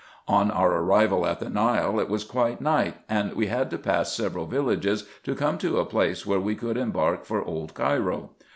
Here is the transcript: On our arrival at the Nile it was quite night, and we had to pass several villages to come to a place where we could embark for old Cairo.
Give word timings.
On 0.27 0.49
our 0.49 0.79
arrival 0.81 1.27
at 1.27 1.39
the 1.39 1.47
Nile 1.47 1.99
it 1.99 2.09
was 2.09 2.23
quite 2.23 2.59
night, 2.59 2.95
and 3.07 3.33
we 3.33 3.45
had 3.45 3.69
to 3.69 3.77
pass 3.77 4.11
several 4.11 4.47
villages 4.47 5.05
to 5.25 5.35
come 5.35 5.59
to 5.59 5.77
a 5.77 5.85
place 5.85 6.25
where 6.25 6.39
we 6.39 6.55
could 6.55 6.75
embark 6.75 7.23
for 7.23 7.43
old 7.43 7.75
Cairo. 7.75 8.31